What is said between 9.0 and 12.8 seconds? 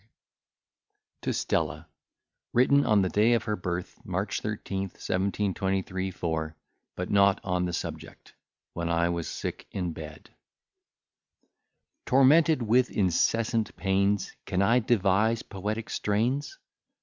WAS SICK IN BED Tormented